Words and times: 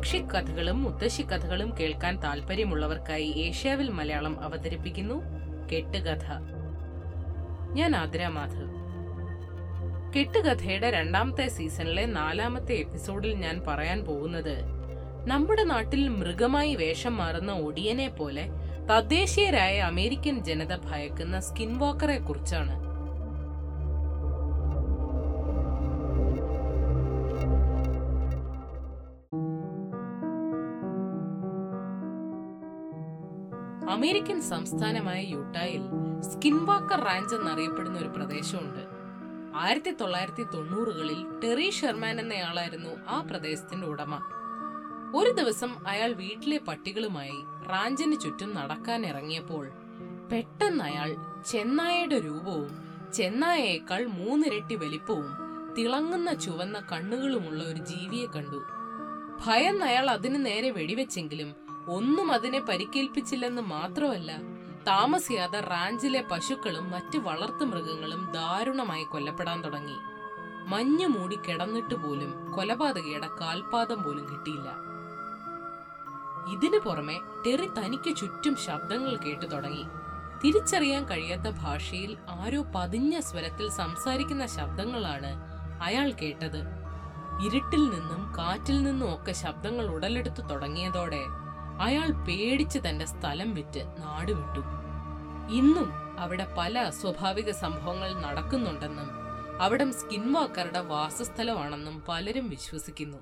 Classic 0.00 0.30
കഥകളും 0.30 0.82
മുത്തശ്ശി 0.82 1.22
കഥകളും 1.22 1.78
കേൾക്കാൻ 1.80 2.22
താല്പര്യമുള്ളവർക്കായി 2.22 3.32
ഏഷ്യാവിൽ 3.36 3.88
മലയാളം 3.88 4.40
അവതരിപ്പിക്കുന്നു 4.40 5.14
കെട്ടുകഥ. 5.72 6.24
ഞാൻ 7.72 7.96
ആതിര 7.96 8.26
മാധവ്. 8.26 8.68
കെട്ടുകഥയുടെ 10.12 10.90
രണ്ടാമത്തെ 10.90 11.48
സീസണിലെ 11.48 12.06
നാലാമത്തെ 12.06 12.72
എപ്പിസോഡിൽ 12.72 13.34
ഞാൻ 13.34 13.62
പറയാൻ 13.68 14.04
പോകുന്നത് 14.04 14.64
നമ്മുടെ 15.26 15.64
നാട്ടിൽ 15.64 16.08
മൃഗമായി 16.08 16.74
വേഷം 16.74 17.16
മാറുന്ന 17.16 17.52
ഒടിയനെ 17.52 18.08
പോലെ 18.08 18.48
തദ്ദേശീയരായ 18.90 19.78
അമേരിക്കൻ 19.80 20.44
ജനത 20.44 20.76
ഭയക്കുന്ന 20.76 21.40
സ്കിൻ 21.40 21.78
വാക്കറെ 21.78 22.18
കുറിച്ചാണ്. 22.18 22.89
അമേരിക്കൻ 33.90 34.42
സംസ്ഥാനമായ 34.42 35.20
യൂട്ടായിൽ 35.22 35.82
സ്കിൻവാക്കർ 36.20 37.00
റാഞ്ച് 37.00 37.34
എന്നറിയപ്പെടുന്ന 37.34 37.98
ഒരു 37.98 38.08
പ്രദേശമുണ്ട്. 38.08 38.86
ആയിരത്തി 39.56 39.90
തൊള്ളായിരത്തി 39.90 40.42
തൊണ്ണൂറുകളിൽ 40.54 41.40
ടെറി 41.44 41.70
ഷെർമാൻ 41.70 42.20
എന്നയാളായിരുന്നു 42.20 42.90
ആ 43.08 43.20
പ്രദേശത്തിന്റെ 43.20 43.86
ഉടമ. 43.86 44.20
ഒരു 45.16 45.30
ദിവസം 45.30 45.88
അയാൾ 45.88 46.12
വീട്ടിലെ 46.12 46.58
പട്ടികളുമായി 46.58 47.38
റാഞ്ചിന് 47.70 48.20
ചുറ്റും 48.20 48.54
നടക്കാൻ 48.54 49.06
ഇറങ്ങിയപ്പോൾ 49.06 49.68
പെട്ടെന്ന് 50.32 50.84
അയാൾ 50.84 51.16
ചെന്നായയുടെ 51.46 52.18
രൂപവും 52.18 52.70
ചെന്നായയേക്കാൾ 53.12 54.06
മൂന്നിരട്ടി 54.06 54.74
വലിപ്പവും 54.74 55.30
തിളങ്ങുന്ന 55.78 56.34
ചുവന്ന 56.34 56.82
കണ്ണുകളുമുള്ള 56.92 57.64
ഒരു 57.64 57.78
ജീവിയെ 57.78 58.26
കണ്ടു. 58.26 58.62
ഭയന്ന് 59.46 59.84
അയാൾ 59.84 60.10
അതിനു 60.10 60.38
നേരെ 60.38 60.70
വെടിവെച്ചെങ്കിലും 60.70 61.69
ഒന്നും 61.90 62.32
അതിനെ 62.32 62.60
പരിക്കേൽപ്പിച്ചില്ലെന്ന് 62.60 63.62
മാത്രമല്ല 63.62 64.32
താമസിയാതെ 64.86 65.60
റാഞ്ചിലെ 65.60 66.24
പശുക്കളും 66.30 66.90
മറ്റ് 66.90 67.18
വളർത്തു 67.18 67.64
മൃഗങ്ങളും 67.64 68.32
ദാരുണമായി 68.32 69.04
കൊല്ലപ്പെടാൻ 69.04 69.64
തുടങ്ങി. 69.64 69.96
മഞ്ഞു 70.66 71.06
മൂടി 71.06 71.36
കിടന്നിട്ട് 71.36 71.94
പോലും 71.94 72.52
കൊലപാതകയുടെ 72.52 73.28
കാൽപാദം 73.40 74.02
പോലും 74.02 74.24
കിട്ടിയില്ല. 74.30 74.68
ഇതിനു 76.52 76.78
പുറമെ 76.78 77.18
ടെറി 77.46 77.68
തനിക്ക് 77.78 78.16
ചുറ്റും 78.16 78.56
ശബ്ദങ്ങൾ 78.56 79.16
കേട്ടു 79.16 79.46
തുടങ്ങി. 79.46 79.84
തിരിച്ചറിയാൻ 80.44 81.04
കഴിയാത്ത 81.04 81.48
ഭാഷയിൽ 81.62 82.16
ആരോ 82.28 82.62
പതിഞ്ഞ 82.74 83.20
സ്വരത്തിൽ 83.20 83.70
സംസാരിക്കുന്ന 83.70 84.46
ശബ്ദങ്ങളാണ് 84.46 85.32
അയാൾ 85.82 86.10
കേട്ടത്. 86.12 86.60
ഇരുട്ടിൽ 87.44 87.82
നിന്നും 87.82 88.32
കാറ്റിൽ 88.38 88.82
നിന്നും 88.82 89.14
ഒക്കെ 89.14 89.32
ശബ്ദങ്ങൾ 89.32 89.86
ഉടലെടുത്തു 89.86 90.40
തുടങ്ങിയതോടെ 90.40 91.22
അയാൾ 91.80 92.24
പേടിച്ച് 92.24 92.78
തന്റെ 92.88 93.06
സ്ഥലം 93.06 93.54
വിറ്റ് 93.54 93.84
നാടുവിട്ടു 94.02 94.60
ഇന്നും 95.54 96.20
അവിടെ 96.20 96.54
പല 96.58 96.78
അസ്വാഭാവിക 96.78 97.50
സംഭവങ്ങൾ 97.50 98.14
നടക്കുന്നുണ്ടെന്നും 98.14 99.08
അവിടം 99.62 99.92
സ്കിൻ 99.92 100.32
വാക്കറുടെ 100.32 100.80
വാസസ്ഥലമാണെന്നും 100.80 102.02
പലരും 102.08 102.50
വിശ്വസിക്കുന്നു. 102.50 103.18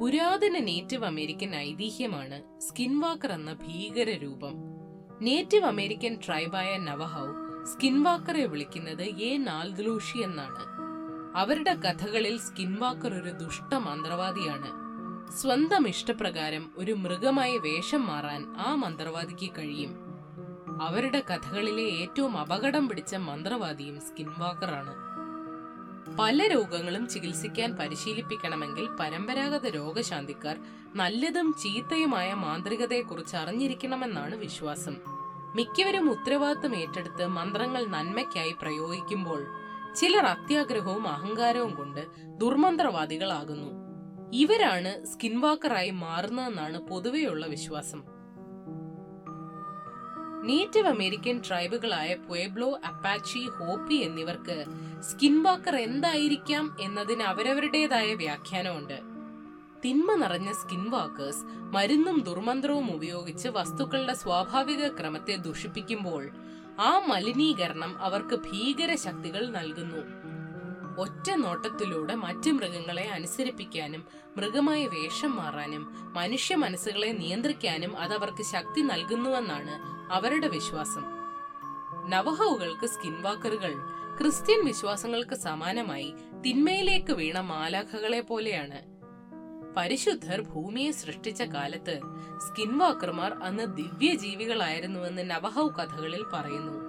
പുരാതന 0.00 0.58
നേറ്റീവ് 0.58 1.04
അമേരിക്കൻ 1.04 1.54
ഐതിഹ്യമാണ് 1.54 2.60
സ്കിൻ 2.60 3.00
വാക്കർ 3.00 3.32
എന്ന 3.32 3.52
ഭീകര 3.52 4.10
രൂപം. 4.10 4.54
നേറ്റീവ് 5.20 5.64
അമേരിക്കൻ 5.64 6.18
ട്രൈബായ 6.26 6.76
നവഹൌ 6.78 7.26
സ്കിൻ 7.64 8.02
വാക്കറെ 8.02 8.44
വിളിക്കുന്നത് 8.46 9.02
എ 9.02 9.36
നാൽദലൂഷി 9.36 10.18
എന്നാണ്. 10.18 10.64
അവരുടെ 11.36 11.74
കഥകളിൽ 11.74 12.38
സ്കിൻ 12.38 12.74
വാക്കർ 12.74 13.14
ഒരു 13.14 13.30
ദുഷ്ട 13.30 13.74
മന്ത്രവാദിയാണ്. 13.74 14.77
സ്വന്തം 15.30 15.88
ഇഷ്ടപ്രകാരം 15.88 16.70
ഒരു 16.76 16.92
മൃഗമായി 16.92 17.58
വേഷം 17.58 18.06
മാറാൻ 18.06 18.54
ആ 18.56 18.74
മന്ത്രവാദിക്ക് 18.74 19.52
കഴിയും. 19.58 19.96
അവരുടെ 20.82 21.22
കഥകളിലെ 21.30 21.82
ഏറ്റവും 21.82 22.38
അപകടം 22.38 22.88
പിടിച്ച 22.88 23.14
മന്ത്രവാദിയും 23.14 24.00
സ്കിൻ 24.00 24.26
വാക്കറാണ്. 24.38 24.94
പല 26.20 26.46
രോഗങ്ങളും 26.46 27.08
ചികിത്സിക്കാൻ 27.08 27.76
പരിശീലിപ്പിക്കണമെങ്കിൽ 27.76 28.88
പരമ്പരാഗത 29.00 29.66
രോഗശാന്തിക്കാർ 29.66 30.58
നല്ലതും 30.94 31.54
ചീത്തയുമായ 31.62 32.34
മാന്ത്രികതയെക്കുറിച്ച് 32.34 33.36
അറിഞ്ഞിരിക്കണമെന്നാണ് 33.36 34.36
വിശ്വാസം. 34.36 34.96
മിക്കവരും 35.54 36.10
ഉത്തരവാദിത്തം 36.10 36.76
ഏറ്റെടുത്ത് 36.76 37.26
മന്ത്രങ്ങൾ 37.26 37.86
നന്മയ്ക്കായി 37.86 38.54
പ്രയോഗിക്കുമ്പോൾ 38.62 39.46
ചിലർ 39.96 40.26
അത്യാഗ്രഹവും 40.26 41.08
അഹങ്കാരവും 41.08 41.74
കൊണ്ട് 41.74 42.06
ദുർമന്ത്രവാദികളാകുന്നു. 42.38 43.87
ഇവരാണ് 44.32 45.06
സ്കിൻ 45.06 45.40
വാക്കറായി 45.40 45.90
മാറുന്നതെന്നാണ് 45.90 46.78
പൊതുവെയുള്ള 46.80 47.46
വിശ്വാസം. 47.46 48.04
നേറ്റീവ് 50.42 50.86
അമേരിക്കൻ 50.86 51.42
ട്രൈബുകളായ 51.48 52.14
പുയബ്ലോ 52.14 52.80
അപ്പാച്ചി 52.88 53.38
ഹോപ്പി 53.38 53.94
എന്നിവർക്ക് 53.94 54.64
സ്കിൻ 55.00 55.42
വാക്കർ 55.42 55.76
എന്തായിരിക്കാം 55.76 56.76
എന്നതിന് 56.80 57.22
അവരവരുടേതായ 57.22 58.14
വ്യാഖ്യാനമുണ്ട്. 58.14 59.00
തിന്മ 59.84 60.14
നിറഞ്ഞ 60.14 60.52
സ്കിൻ 60.52 60.90
വാക്കേഴ്സ് 60.90 61.44
മരുന്നും 61.46 62.22
ദുർമന്ത്രവും 62.22 62.94
ഉപയോഗിച്ച് 62.94 63.48
വസ്തുക്കളുടെ 63.48 64.14
സ്വാഭാവിക 64.14 64.88
ക്രമത്തെ 64.88 65.36
ദുഷിപ്പിക്കുമ്പോൾ 65.36 66.30
ആ 66.80 66.98
മലിനീകരണം 67.08 68.02
അവർക്ക് 68.02 68.36
ഭീകര 68.36 68.94
ശക്തികൾ 68.94 69.46
നൽകുന്നു. 69.46 70.17
ഒറ്റ 70.98 71.30
നോട്ടത്തിലൂടെ 71.30 72.14
മറ്റു 72.14 72.50
മൃഗങ്ങളെ 72.50 73.08
അനുസരിപ്പിക്കാനും 73.08 74.04
മൃഗമായ 74.36 74.86
വേഷം 74.86 75.36
മാറാനും 75.36 76.12
മനുഷ്യ 76.14 76.54
മനസ്സുകളെ 76.54 77.06
നിയന്ത്രിക്കാനും 77.06 77.96
അതവർക്ക് 77.96 78.42
ശക്തി 78.42 78.80
നൽകുന്നുവെന്നാണ് 78.80 79.70
അവരുടെ 80.12 80.48
വിശ്വാസം. 80.48 81.04
നവഹവുകൾക്ക് 82.10 82.86
സ്കിൻ 82.86 83.22
വാക്കറുകൾ. 83.22 83.74
ക്രിസ്ത്യൻ 84.20 84.64
വിശ്വാസങ്ങൾക്ക് 84.64 85.34
സമാനമായി 85.34 86.14
തിന്മയിലേക്ക് 86.46 87.12
വീണ 87.12 87.40
മാലാഖകളെ 87.40 88.20
പോലെയാണ്. 88.20 88.98
പരിശുദ്ധർ 89.76 90.40
ഭൂമിയെ 90.40 90.90
സൃഷ്ടിച്ച 90.90 91.42
കാലത്ത് 91.42 92.00
സ്കിൻ 92.48 92.78
വാക്കർമാർ 92.78 93.32
അന്ന് 93.32 93.76
ദിവ്യജീവികളായിരുന്നുവെന്ന് 93.76 95.30
നവഹവ് 95.30 95.70
കഥകളിൽ 95.70 96.24
പറയുന്നു. 96.32 96.87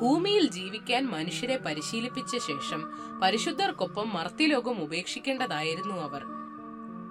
ഭൂമിയിൽ 0.00 0.50
ജീവിക്കാൻ 0.50 1.06
മനുഷ്യരെ 1.06 1.56
പരിശീലിപ്പിച്ച 1.56 2.36
ശേഷം 2.36 2.90
പരിശുദ്ധർക്കൊപ്പം 3.22 4.12
മർത്യലോകം 4.12 4.82
ഉപേക്ഷിക്കേണ്ടതായിരുന്നു 4.82 5.94
അവർ. 5.94 6.24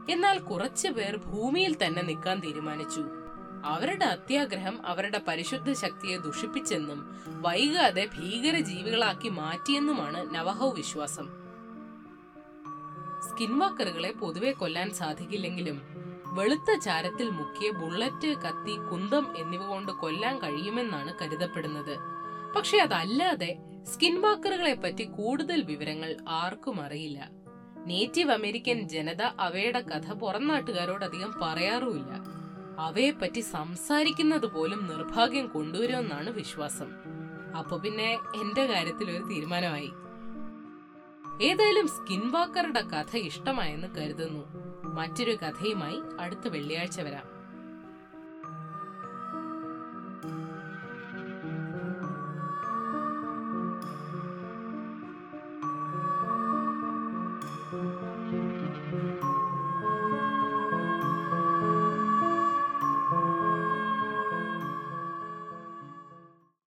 എന്നാൽ 0.09 0.39
കുറച്ചു 0.39 0.87
പേർ 0.87 1.17
ഭൂമിയിൽ 1.17 1.85
തന്നെ 1.85 2.01
നിൽക്കാൻ 2.01 2.39
തീരുമാനിച്ചു. 2.39 3.05
അവരുടെ 3.65 4.05
അത്യാഗ്രഹം 4.05 4.85
അവരുടെ 4.85 5.21
പരിശുദ്ധ 5.27 5.73
ശക്തിയെ 5.73 6.17
ദുഷിപ്പിച്ചെന്നും 6.17 7.15
വൈകാതെ 7.25 8.09
ഭീകര 8.17 8.59
ജീവികളാക്കി 8.59 9.29
മാറ്റിയെന്നുമാണ് 9.29 10.35
നവഹോ 10.35 10.69
വിശ്വാസം. 10.69 11.29
സ്കിൻവാക്കറുകളെ 13.29 14.11
പൊതുവെ 14.11 14.51
കൊല്ലാൻ 14.51 14.93
സാധിക്കില്ലെങ്കിലും 14.93 16.04
വെളുത്ത 16.35 16.79
ചാരത്തിൽ 16.79 17.29
മുക്കിയ 17.29 17.71
ബുള്ളറ്റ് 17.71 18.27
കത്തി 18.27 18.75
കുന്തം 18.91 19.37
എന്നിവ 19.37 19.65
കൊണ്ട് 19.65 19.91
കൊല്ലാൻ 19.91 20.39
കഴിയുമെന്നാണ് 20.39 21.13
കരുതപ്പെടുന്നത്. 21.21 21.97
പക്ഷെ 22.55 22.77
അതല്ലാതെ 22.77 23.57
സ്കിൻ 23.93 24.21
വാക്കറുകളെ 24.21 24.73
പറ്റി 24.73 25.03
കൂടുതൽ 25.03 25.61
വിവരങ്ങൾ 25.61 26.17
ആർക്കും 26.29 26.81
അറിയില്ല. 26.81 27.29
നേറ്റീവ് 27.85 28.31
അമേരിക്കൻ 28.31 28.79
ജനത 28.79 29.21
അവയുടെ 29.21 29.79
കഥ 29.79 30.13
പുറം 30.13 30.47
നാട്ടുകാരോട് 30.47 31.05
അധികം 31.05 31.33
പറയാറുമില്ല. 31.41 32.11
അവയെപ്പറ്റി 32.79 33.39
സംസാരിക്കുന്നത് 33.39 34.45
പോലും 34.45 34.87
നിർഭാഗ്യം 34.87 35.47
കൊണ്ടുവരുമെന്നാണ് 35.47 36.29
വിശ്വാസം. 36.29 36.91
അപ്പൊ 37.57 37.77
പിന്നെ 37.77 38.13
എന്റെ 38.13 38.65
കാര്യത്തിൽ 38.65 39.11
ഒരു 39.11 39.23
തീരുമാനമായി. 39.23 39.91
ഏതായാലും 41.43 41.87
സ്കിൻ 41.87 42.31
വാക്കറുടെ 42.31 42.81
കഥ 42.81 43.17
ഇഷ്ടമായെന്ന് 43.17 43.87
കരുതുന്നു. 43.95 44.74
മറ്റൊരു 44.95 45.37
കഥയുമായി 45.43 46.01
അടുത്ത 46.19 46.47
വെള്ളിയാഴ്ച 46.47 46.99
വരാം. 47.01 47.34